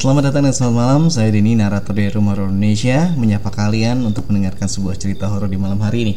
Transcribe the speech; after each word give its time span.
Selamat 0.00 0.32
datang 0.32 0.48
dan 0.48 0.56
selamat 0.56 0.76
malam, 0.80 1.02
saya 1.12 1.28
Denny, 1.28 1.52
narator 1.52 1.92
dari 1.92 2.08
Rumah 2.08 2.32
Horor 2.32 2.48
Indonesia 2.48 3.12
Menyapa 3.20 3.52
kalian 3.52 4.00
untuk 4.00 4.32
mendengarkan 4.32 4.64
sebuah 4.64 4.96
cerita 4.96 5.28
horor 5.28 5.52
di 5.52 5.60
malam 5.60 5.76
hari 5.76 6.08
ini. 6.08 6.14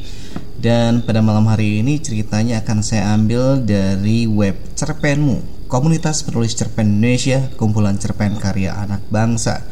Dan 0.56 1.04
pada 1.04 1.20
malam 1.20 1.44
hari 1.52 1.84
ini 1.84 2.00
ceritanya 2.00 2.64
akan 2.64 2.80
saya 2.80 3.12
ambil 3.12 3.60
dari 3.60 4.24
web 4.24 4.56
Cerpenmu 4.80 5.68
Komunitas 5.68 6.24
penulis 6.24 6.56
cerpen 6.56 6.96
Indonesia, 6.96 7.52
kumpulan 7.60 8.00
cerpen 8.00 8.40
karya 8.40 8.72
anak 8.72 9.04
bangsa. 9.12 9.68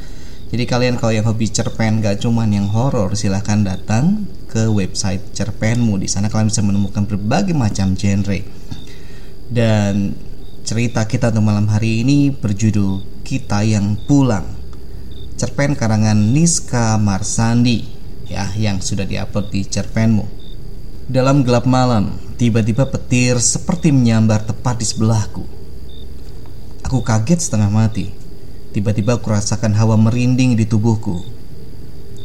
Jadi 0.51 0.67
kalian 0.67 0.99
kalau 0.99 1.15
yang 1.15 1.23
hobi 1.31 1.47
cerpen 1.47 2.03
gak 2.03 2.19
cuman 2.19 2.51
yang 2.51 2.67
horor 2.67 3.15
silahkan 3.15 3.63
datang 3.63 4.27
ke 4.51 4.67
website 4.67 5.23
Cerpenmu. 5.31 5.95
Di 5.95 6.11
sana 6.11 6.27
kalian 6.27 6.51
bisa 6.51 6.59
menemukan 6.59 7.07
berbagai 7.07 7.55
macam 7.55 7.95
genre. 7.95 8.43
Dan 9.47 10.11
cerita 10.67 11.07
kita 11.07 11.31
untuk 11.31 11.47
malam 11.47 11.71
hari 11.71 12.03
ini 12.03 12.35
berjudul 12.35 13.10
kita 13.23 13.63
yang 13.63 13.95
pulang. 14.05 14.45
Cerpen 15.37 15.73
karangan 15.73 16.17
Niska 16.33 16.99
Marsandi 17.01 18.01
ya 18.31 18.47
yang 18.55 18.79
sudah 18.79 19.03
diupload 19.03 19.51
di 19.51 19.61
cerpenmu. 19.67 20.25
Dalam 21.11 21.43
gelap 21.43 21.67
malam, 21.67 22.15
tiba-tiba 22.39 22.87
petir 22.87 23.35
seperti 23.43 23.91
menyambar 23.91 24.47
tepat 24.47 24.79
di 24.79 24.87
sebelahku. 24.87 25.43
Aku 26.87 27.03
kaget 27.03 27.39
setengah 27.43 27.67
mati. 27.67 28.11
Tiba-tiba 28.71 29.19
kurasakan 29.19 29.75
hawa 29.75 29.99
merinding 29.99 30.55
di 30.55 30.63
tubuhku. 30.63 31.19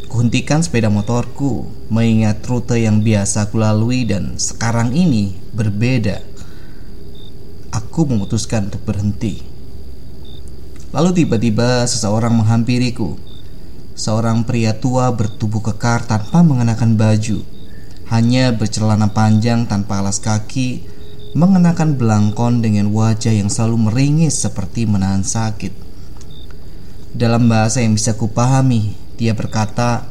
Kuhentikan 0.07 0.63
sepeda 0.63 0.87
motorku, 0.87 1.67
mengingat 1.91 2.47
rute 2.47 2.79
yang 2.79 3.03
biasa 3.03 3.51
aku 3.51 3.59
lalui 3.59 4.07
dan 4.07 4.39
sekarang 4.39 4.95
ini 4.95 5.35
berbeda. 5.51 6.23
Aku 7.75 8.07
memutuskan 8.07 8.71
untuk 8.71 8.87
berhenti. 8.87 9.56
Lalu 10.95 11.25
tiba-tiba 11.25 11.83
seseorang 11.89 12.35
menghampiriku. 12.37 13.19
Seorang 13.97 14.45
pria 14.45 14.77
tua 14.77 15.09
bertubuh 15.11 15.65
kekar 15.65 16.05
tanpa 16.05 16.45
mengenakan 16.45 17.01
baju, 17.01 17.41
hanya 18.13 18.53
bercelana 18.53 19.09
panjang 19.11 19.65
tanpa 19.65 20.05
alas 20.05 20.21
kaki, 20.21 20.85
mengenakan 21.33 21.97
belangkon 21.97 22.61
dengan 22.61 22.93
wajah 22.93 23.33
yang 23.33 23.49
selalu 23.49 23.89
meringis 23.89 24.37
seperti 24.37 24.85
menahan 24.85 25.25
sakit. 25.25 25.73
Dalam 27.17 27.49
bahasa 27.49 27.81
yang 27.81 27.97
bisa 27.97 28.13
kupahami, 28.13 28.93
dia 29.17 29.33
berkata, 29.33 30.05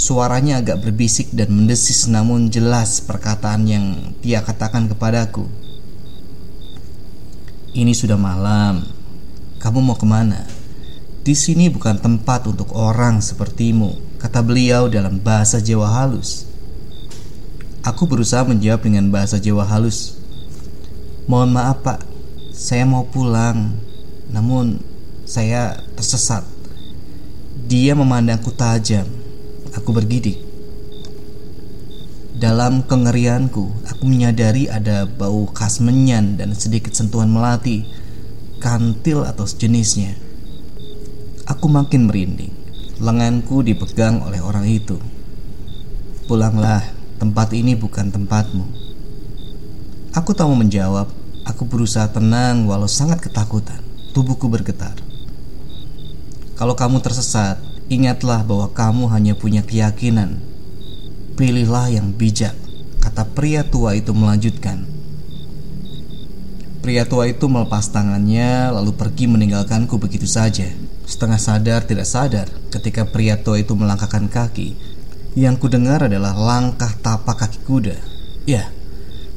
suaranya 0.00 0.64
agak 0.64 0.80
berbisik 0.80 1.28
dan 1.36 1.52
mendesis 1.52 2.08
namun 2.08 2.48
jelas 2.48 3.04
perkataan 3.04 3.68
yang 3.68 4.16
dia 4.24 4.40
katakan 4.40 4.88
kepadaku. 4.88 5.44
Ini 7.76 7.92
sudah 7.92 8.16
malam, 8.16 8.80
kamu 9.60 9.84
mau 9.84 9.96
ke 9.96 10.08
mana? 10.08 10.48
Di 11.20 11.36
sini 11.36 11.68
bukan 11.68 12.00
tempat 12.00 12.48
untuk 12.48 12.72
orang 12.72 13.20
sepertimu, 13.20 14.16
kata 14.16 14.40
beliau 14.40 14.88
dalam 14.88 15.20
bahasa 15.20 15.60
Jawa 15.60 16.00
halus. 16.00 16.48
Aku 17.84 18.08
berusaha 18.08 18.40
menjawab 18.40 18.88
dengan 18.88 19.12
bahasa 19.12 19.36
Jawa 19.36 19.68
halus. 19.68 20.16
Mohon 21.28 21.60
maaf 21.60 21.84
pak, 21.84 22.00
saya 22.56 22.88
mau 22.88 23.04
pulang, 23.04 23.76
namun 24.32 24.80
saya 25.28 25.76
tersesat. 25.92 26.40
Dia 27.68 27.92
memandangku 27.92 28.56
tajam. 28.56 29.04
Aku 29.76 29.92
bergidik. 29.92 30.40
Dalam 32.32 32.80
kengerianku, 32.88 33.84
aku 33.84 34.02
menyadari 34.08 34.72
ada 34.72 35.04
bau 35.04 35.44
khas 35.52 35.84
menyan 35.84 36.40
dan 36.40 36.56
sedikit 36.56 36.96
sentuhan 36.96 37.28
melati 37.28 37.99
kantil 38.60 39.24
atau 39.24 39.48
sejenisnya. 39.48 40.14
Aku 41.48 41.66
makin 41.66 42.06
merinding. 42.06 42.52
Lenganku 43.00 43.64
dipegang 43.64 44.20
oleh 44.20 44.44
orang 44.44 44.68
itu. 44.68 45.00
Pulanglah, 46.28 46.84
tempat 47.16 47.56
ini 47.56 47.72
bukan 47.72 48.12
tempatmu. 48.12 48.68
Aku 50.12 50.36
tak 50.36 50.44
mau 50.46 50.60
menjawab. 50.60 51.08
Aku 51.48 51.64
berusaha 51.64 52.06
tenang 52.12 52.68
walau 52.68 52.86
sangat 52.86 53.24
ketakutan. 53.24 53.80
Tubuhku 54.12 54.46
bergetar. 54.52 54.94
Kalau 56.60 56.76
kamu 56.76 57.00
tersesat, 57.00 57.56
ingatlah 57.88 58.44
bahwa 58.44 58.68
kamu 58.76 59.08
hanya 59.08 59.32
punya 59.32 59.64
keyakinan. 59.64 60.44
Pilihlah 61.40 61.88
yang 61.88 62.12
bijak, 62.12 62.52
kata 63.00 63.24
pria 63.32 63.64
tua 63.64 63.96
itu 63.96 64.12
melanjutkan. 64.12 64.89
Pria 66.80 67.04
tua 67.04 67.28
itu 67.28 67.44
melepas 67.44 67.92
tangannya 67.92 68.72
lalu 68.72 68.96
pergi 68.96 69.28
meninggalkanku 69.28 70.00
begitu 70.00 70.24
saja. 70.24 70.64
Setengah 71.04 71.36
sadar 71.36 71.84
tidak 71.84 72.08
sadar 72.08 72.48
ketika 72.72 73.04
pria 73.04 73.36
tua 73.36 73.60
itu 73.60 73.76
melangkahkan 73.76 74.32
kaki. 74.32 74.80
Yang 75.36 75.60
kudengar 75.60 76.08
adalah 76.08 76.32
langkah 76.32 76.88
tapak 77.04 77.44
kaki 77.44 77.60
kuda. 77.68 78.00
Ya, 78.48 78.72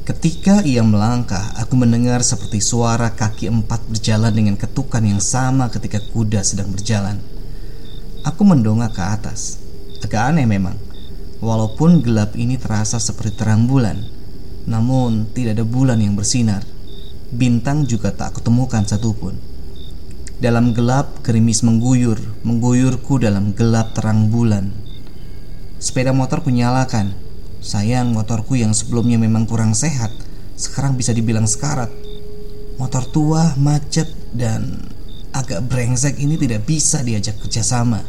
ketika 0.08 0.64
ia 0.64 0.80
melangkah, 0.80 1.52
aku 1.60 1.76
mendengar 1.76 2.24
seperti 2.24 2.64
suara 2.64 3.12
kaki 3.12 3.52
empat 3.52 3.92
berjalan 3.92 4.32
dengan 4.32 4.56
ketukan 4.56 5.04
yang 5.04 5.20
sama 5.20 5.68
ketika 5.68 6.00
kuda 6.00 6.40
sedang 6.40 6.72
berjalan. 6.72 7.20
Aku 8.24 8.48
mendongak 8.48 8.96
ke 8.96 9.04
atas. 9.04 9.60
Agak 10.00 10.32
aneh 10.32 10.48
memang. 10.48 10.80
Walaupun 11.44 12.00
gelap 12.00 12.40
ini 12.40 12.56
terasa 12.56 12.96
seperti 12.96 13.36
terang 13.36 13.68
bulan, 13.68 14.00
namun 14.64 15.28
tidak 15.36 15.60
ada 15.60 15.64
bulan 15.68 16.00
yang 16.00 16.16
bersinar 16.16 16.73
bintang 17.34 17.84
juga 17.84 18.14
tak 18.14 18.38
kutemukan 18.38 18.86
satupun. 18.86 19.34
Dalam 20.38 20.74
gelap, 20.74 21.22
gerimis 21.26 21.62
mengguyur, 21.66 22.18
mengguyurku 22.46 23.18
dalam 23.22 23.54
gelap 23.54 23.94
terang 23.94 24.30
bulan. 24.30 24.70
Sepeda 25.82 26.14
motor 26.14 26.42
kunyalakan. 26.42 27.14
Sayang 27.64 28.12
motorku 28.12 28.60
yang 28.60 28.76
sebelumnya 28.76 29.16
memang 29.16 29.48
kurang 29.48 29.72
sehat, 29.72 30.12
sekarang 30.54 31.00
bisa 31.00 31.16
dibilang 31.16 31.48
sekarat. 31.48 31.88
Motor 32.76 33.08
tua, 33.08 33.56
macet, 33.56 34.10
dan 34.34 34.84
agak 35.34 35.66
brengsek 35.66 36.20
ini 36.20 36.38
tidak 36.38 36.66
bisa 36.68 37.00
diajak 37.00 37.40
kerjasama. 37.40 38.04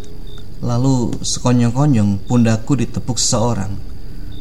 Lalu 0.59 1.21
sekonyong-konyong 1.23 2.25
pundakku 2.29 2.77
ditepuk 2.77 3.15
seseorang. 3.15 3.75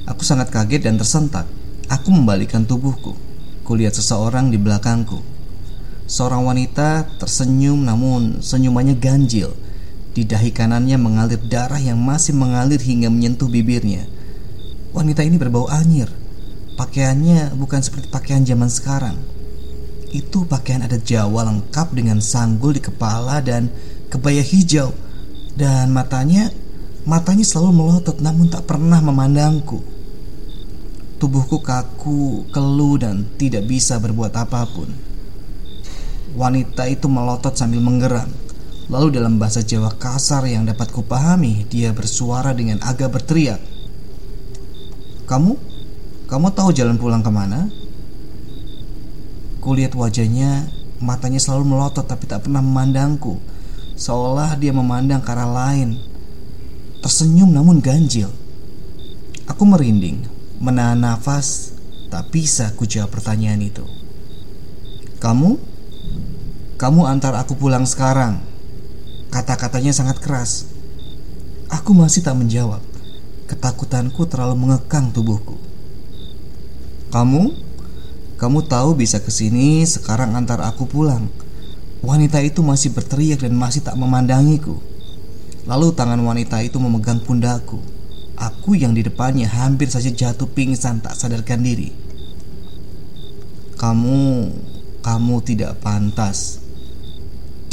Aku 0.04 0.20
sangat 0.20 0.52
kaget 0.52 0.84
dan 0.84 1.00
tersentak. 1.00 1.48
Aku 1.88 2.12
membalikkan 2.12 2.64
tubuhku. 2.64 3.16
Kulihat 3.64 3.96
seseorang 3.96 4.52
di 4.52 4.61
belakangku. 4.61 5.25
Seorang 6.05 6.44
wanita 6.44 7.16
tersenyum 7.16 7.81
namun 7.81 8.44
senyumannya 8.44 8.93
ganjil. 9.00 9.56
Di 10.12 10.28
dahi 10.28 10.52
kanannya 10.52 11.00
mengalir 11.00 11.40
darah 11.49 11.81
yang 11.81 11.96
masih 11.96 12.37
mengalir 12.37 12.76
hingga 12.76 13.08
menyentuh 13.08 13.49
bibirnya. 13.49 14.05
Wanita 14.93 15.25
ini 15.25 15.40
berbau 15.40 15.64
anyir. 15.72 16.12
Pakaiannya 16.76 17.56
bukan 17.56 17.81
seperti 17.81 18.12
pakaian 18.12 18.44
zaman 18.44 18.69
sekarang. 18.69 19.16
Itu 20.12 20.44
pakaian 20.44 20.84
adat 20.84 21.00
Jawa 21.00 21.49
lengkap 21.49 21.96
dengan 21.96 22.20
sanggul 22.20 22.76
di 22.76 22.84
kepala 22.84 23.40
dan 23.40 23.72
kebaya 24.12 24.44
hijau. 24.44 24.93
Dan 25.56 25.88
matanya, 25.88 26.52
matanya 27.08 27.49
selalu 27.49 27.81
melotot 27.81 28.20
namun 28.20 28.52
tak 28.52 28.69
pernah 28.69 29.00
memandangku. 29.00 29.94
Tubuhku 31.19 31.62
kaku, 31.62 32.49
keluh, 32.50 32.99
dan 32.99 33.26
tidak 33.38 33.66
bisa 33.70 33.99
berbuat 34.02 34.34
apa 34.34 34.66
pun. 34.69 34.90
Wanita 36.34 36.90
itu 36.90 37.06
melotot 37.06 37.55
sambil 37.55 37.78
menggeram, 37.78 38.26
Lalu 38.93 39.16
dalam 39.16 39.40
bahasa 39.40 39.64
Jawa 39.64 39.96
kasar 39.96 40.44
yang 40.44 40.69
dapat 40.69 40.93
kupahami, 40.93 41.64
dia 41.72 41.96
bersuara 41.96 42.52
dengan 42.52 42.84
agak 42.84 43.16
berteriak. 43.16 43.56
Kamu? 45.25 45.56
Kamu 46.28 46.46
tahu 46.52 46.69
jalan 46.76 47.00
pulang 47.00 47.25
ke 47.25 47.32
mana? 47.32 47.72
Kulihat 49.64 49.96
wajahnya, 49.96 50.69
matanya 51.00 51.40
selalu 51.40 51.64
melotot 51.72 52.05
tapi 52.05 52.28
tak 52.28 52.44
pernah 52.44 52.60
memandangku. 52.60 53.40
Seolah 53.96 54.60
dia 54.60 54.76
memandang 54.76 55.25
ke 55.25 55.32
arah 55.32 55.49
lain. 55.49 55.96
Tersenyum 57.00 57.56
namun 57.56 57.81
ganjil. 57.81 58.28
Aku 59.49 59.64
merinding, 59.64 60.28
menahan 60.62 61.00
nafas, 61.00 61.74
tak 62.10 62.30
bisa 62.30 62.70
ku 62.78 62.86
jawab 62.86 63.10
pertanyaan 63.14 63.62
itu. 63.62 63.82
Kamu? 65.18 65.56
Kamu 66.76 67.00
antar 67.08 67.38
aku 67.38 67.56
pulang 67.56 67.88
sekarang. 67.88 68.42
Kata-katanya 69.32 69.90
sangat 69.90 70.20
keras. 70.22 70.68
Aku 71.72 71.96
masih 71.96 72.22
tak 72.22 72.38
menjawab. 72.38 72.82
Ketakutanku 73.50 74.28
terlalu 74.30 74.54
mengekang 74.54 75.10
tubuhku. 75.10 75.58
Kamu? 77.10 77.54
Kamu 78.34 78.58
tahu 78.66 78.98
bisa 78.98 79.22
ke 79.22 79.30
sini 79.30 79.86
sekarang 79.86 80.34
antar 80.34 80.60
aku 80.60 80.84
pulang. 80.84 81.30
Wanita 82.04 82.42
itu 82.44 82.60
masih 82.60 82.92
berteriak 82.92 83.40
dan 83.46 83.56
masih 83.56 83.80
tak 83.80 83.96
memandangiku. 83.96 84.76
Lalu 85.64 85.96
tangan 85.96 86.20
wanita 86.20 86.60
itu 86.60 86.76
memegang 86.76 87.22
pundakku. 87.24 87.80
Aku 88.44 88.76
yang 88.76 88.93
di 88.93 89.00
depannya 89.00 89.49
hampir 89.49 89.88
saja 89.88 90.12
jatuh 90.12 90.44
pingsan 90.52 91.00
tak 91.00 91.17
sadarkan 91.17 91.64
diri. 91.64 91.88
Kamu, 93.81 94.52
kamu 95.00 95.37
tidak 95.49 95.81
pantas. 95.81 96.61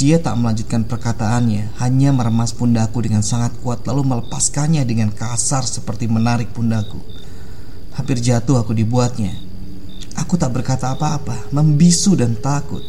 Dia 0.00 0.16
tak 0.16 0.40
melanjutkan 0.40 0.88
perkataannya, 0.88 1.76
hanya 1.76 2.10
meremas 2.10 2.56
pundakku 2.56 3.04
dengan 3.04 3.20
sangat 3.20 3.52
kuat 3.60 3.84
lalu 3.84 4.16
melepaskannya 4.16 4.82
dengan 4.88 5.12
kasar 5.12 5.62
seperti 5.62 6.08
menarik 6.08 6.50
pundakku. 6.56 6.98
Hampir 7.92 8.16
jatuh 8.24 8.64
aku 8.64 8.72
dibuatnya. 8.72 9.36
Aku 10.16 10.40
tak 10.40 10.56
berkata 10.56 10.96
apa-apa, 10.96 11.52
membisu 11.52 12.16
dan 12.16 12.32
takut. 12.40 12.80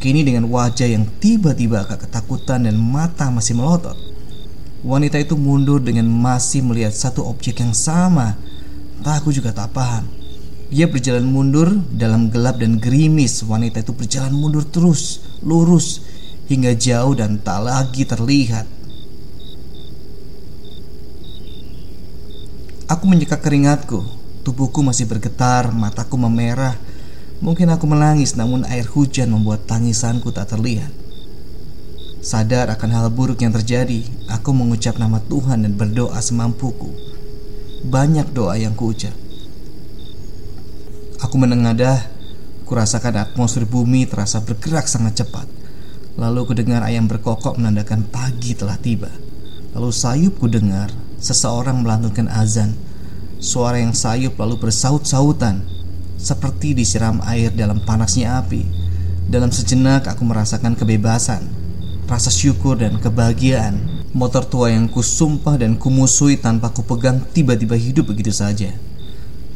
Kini 0.00 0.24
dengan 0.24 0.48
wajah 0.48 0.88
yang 0.88 1.04
tiba-tiba 1.20 1.84
agak 1.84 2.08
ketakutan 2.08 2.64
dan 2.64 2.80
mata 2.80 3.28
masih 3.28 3.60
melotot. 3.60 4.07
Wanita 4.78 5.18
itu 5.18 5.34
mundur 5.34 5.82
dengan 5.82 6.06
masih 6.06 6.62
melihat 6.62 6.94
satu 6.94 7.26
objek 7.26 7.58
yang 7.58 7.74
sama. 7.74 8.38
Tak 9.02 9.26
aku 9.26 9.34
juga 9.34 9.50
tak 9.50 9.74
paham. 9.74 10.06
Dia 10.70 10.86
berjalan 10.86 11.26
mundur 11.26 11.82
dalam 11.90 12.30
gelap 12.30 12.62
dan 12.62 12.78
gerimis. 12.78 13.42
Wanita 13.42 13.82
itu 13.82 13.90
berjalan 13.90 14.30
mundur 14.30 14.62
terus, 14.62 15.24
lurus, 15.42 16.04
hingga 16.46 16.78
jauh 16.78 17.18
dan 17.18 17.42
tak 17.42 17.58
lagi 17.66 18.06
terlihat. 18.06 18.70
Aku 22.88 23.04
menyeka 23.04 23.36
keringatku, 23.36 24.00
tubuhku 24.46 24.80
masih 24.80 25.04
bergetar, 25.04 25.74
mataku 25.74 26.16
memerah. 26.16 26.78
Mungkin 27.42 27.68
aku 27.68 27.84
menangis, 27.84 28.38
namun 28.38 28.62
air 28.64 28.86
hujan 28.86 29.34
membuat 29.34 29.66
tangisanku 29.66 30.30
tak 30.30 30.54
terlihat. 30.54 30.97
Sadar 32.18 32.66
akan 32.74 32.90
hal 32.90 33.06
buruk 33.14 33.46
yang 33.46 33.54
terjadi, 33.54 34.02
aku 34.26 34.50
mengucap 34.50 34.98
nama 34.98 35.22
Tuhan 35.22 35.62
dan 35.62 35.78
berdoa 35.78 36.18
semampuku. 36.18 36.90
Banyak 37.86 38.34
doa 38.34 38.58
yang 38.58 38.74
kuucap. 38.74 39.14
Aku 41.22 41.38
menengadah, 41.38 42.10
kurasakan 42.66 43.22
atmosfer 43.22 43.62
bumi 43.62 44.10
terasa 44.10 44.42
bergerak 44.42 44.90
sangat 44.90 45.22
cepat. 45.22 45.46
Lalu 46.18 46.50
kudengar 46.50 46.82
ayam 46.82 47.06
berkokok 47.06 47.54
menandakan 47.54 48.02
pagi 48.10 48.58
telah 48.58 48.74
tiba. 48.82 49.14
Lalu 49.78 49.94
sayup 49.94 50.42
kudengar 50.42 50.90
seseorang 51.22 51.86
melantunkan 51.86 52.26
azan. 52.26 52.74
Suara 53.38 53.78
yang 53.78 53.94
sayup 53.94 54.34
lalu 54.34 54.58
bersaut-sautan 54.58 55.62
seperti 56.18 56.74
disiram 56.74 57.22
air 57.22 57.54
dalam 57.54 57.78
panasnya 57.86 58.42
api. 58.42 58.66
Dalam 59.30 59.54
sejenak 59.54 60.10
aku 60.10 60.26
merasakan 60.26 60.74
kebebasan, 60.74 61.57
rasa 62.08 62.32
syukur 62.32 62.80
dan 62.80 62.96
kebahagiaan. 62.96 64.00
Motor 64.16 64.48
tua 64.48 64.72
yang 64.72 64.88
kusumpah 64.88 65.60
dan 65.60 65.76
kumusui 65.76 66.40
tanpa 66.40 66.72
kupegang 66.72 67.22
tiba-tiba 67.36 67.76
hidup 67.76 68.08
begitu 68.10 68.32
saja. 68.32 68.72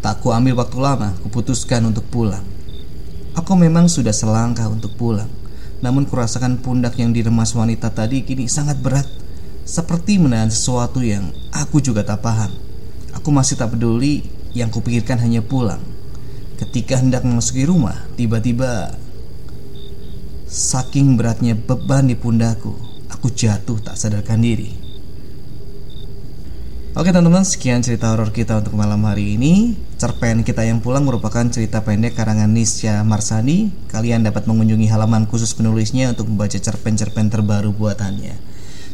Tak 0.05 0.21
ku 0.21 0.31
ambil 0.31 0.61
waktu 0.61 0.77
lama, 0.77 1.17
kuputuskan 1.25 1.89
untuk 1.89 2.05
pulang. 2.13 2.45
Aku 3.33 3.57
memang 3.57 3.89
sudah 3.89 4.13
selangkah 4.13 4.69
untuk 4.69 4.93
pulang 5.01 5.43
namun 5.83 6.07
kurasakan 6.07 6.63
pundak 6.63 6.95
yang 7.03 7.11
diremas 7.11 7.59
wanita 7.59 7.91
tadi 7.91 8.23
kini 8.23 8.47
sangat 8.47 8.79
berat 8.79 9.05
Seperti 9.67 10.23
menahan 10.23 10.49
sesuatu 10.49 11.03
yang 11.03 11.35
aku 11.51 11.83
juga 11.83 12.07
tak 12.07 12.23
paham 12.23 12.55
Aku 13.19 13.35
masih 13.35 13.59
tak 13.59 13.75
peduli 13.75 14.23
yang 14.55 14.71
kupikirkan 14.71 15.19
hanya 15.19 15.43
pulang 15.43 15.83
Ketika 16.55 17.03
hendak 17.03 17.27
memasuki 17.27 17.67
rumah 17.67 17.99
Tiba-tiba 18.15 18.95
Saking 20.53 21.17
beratnya 21.17 21.57
beban 21.57 22.05
di 22.05 22.13
pundakku 22.13 22.77
Aku 23.09 23.33
jatuh 23.33 23.81
tak 23.81 23.97
sadarkan 23.97 24.45
diri 24.45 24.83
Oke 26.93 27.09
teman-teman, 27.09 27.41
sekian 27.41 27.81
cerita 27.81 28.13
horor 28.13 28.37
kita 28.37 28.61
untuk 28.61 28.77
malam 28.77 29.01
hari 29.09 29.41
ini. 29.41 29.73
Cerpen 29.97 30.45
kita 30.45 30.61
yang 30.61 30.85
pulang 30.85 31.09
merupakan 31.09 31.41
cerita 31.49 31.81
pendek 31.81 32.13
karangan 32.13 32.53
Nisya 32.53 33.01
Marsani. 33.01 33.73
Kalian 33.89 34.29
dapat 34.29 34.45
mengunjungi 34.45 34.93
halaman 34.93 35.25
khusus 35.25 35.57
penulisnya 35.57 36.13
untuk 36.13 36.29
membaca 36.29 36.61
cerpen-cerpen 36.61 37.33
terbaru 37.33 37.73
buatannya. 37.73 38.37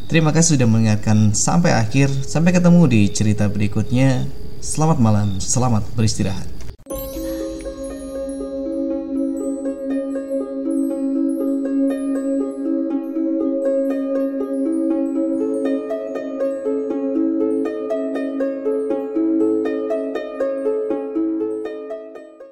Terima 0.07 0.31
kasih 0.31 0.55
sudah 0.55 0.67
mengingatkan 0.71 1.35
sampai 1.35 1.75
akhir. 1.75 2.07
Sampai 2.23 2.55
ketemu 2.55 2.87
di 2.87 3.01
cerita 3.11 3.51
berikutnya. 3.51 4.31
Selamat 4.63 5.03
malam, 5.03 5.43
selamat 5.43 5.91
beristirahat. 5.91 6.58